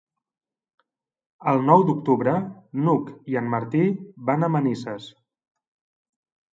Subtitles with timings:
[1.51, 2.35] El nou d'octubre
[2.87, 3.85] n'Hug i en Martí
[4.35, 5.15] van a Manises.